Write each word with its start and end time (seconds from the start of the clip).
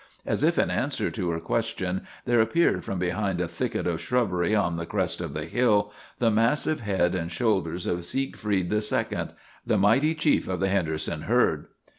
As 0.25 0.41
if 0.41 0.57
in 0.57 0.71
answer 0.71 1.11
to 1.11 1.29
her 1.29 1.39
question 1.39 2.07
there 2.25 2.41
appeared 2.41 2.83
from 2.83 2.97
behind 2.97 3.39
a 3.39 3.47
thicket 3.47 3.85
of 3.85 4.01
shrubbery 4.01 4.55
on 4.55 4.75
the 4.77 4.87
crest 4.87 5.21
of 5.21 5.35
the 5.35 5.45
hill 5.45 5.91
the 6.17 6.31
massive 6.31 6.79
head 6.79 7.13
and 7.13 7.31
shoulders 7.31 7.85
of 7.85 8.03
Siegfried 8.03 8.73
II, 8.73 8.79
the 9.63 9.77
mighty 9.77 10.15
chief 10.15 10.47
of 10.47 10.59
the 10.59 10.69
Henderson 10.69 11.21
herd. 11.21 11.67